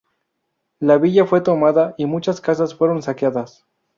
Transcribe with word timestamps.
La 0.79 0.97
villa 0.97 1.27
fue 1.27 1.41
tomada 1.41 1.93
y 1.95 2.07
muchas 2.07 2.41
casas 2.41 2.73
fueron 2.73 3.03
saqueadas. 3.03 3.67